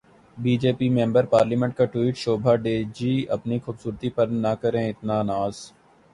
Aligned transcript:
be 0.37 0.53
J 0.61 0.71
P 0.77 0.87
member 0.91 1.23
parliament 1.33 1.73
کا 1.77 1.85
tweet, 1.93 2.15
Shobha 2.17 2.53
De 2.63 2.75
جی، 2.95 3.13
اپنی 3.35 3.59
خوبصورتی 3.65 4.09
پر 4.15 4.27
نہ 4.43 4.51
کریں 4.61 4.85
اتنا 4.89 5.21
ناز 5.23 5.55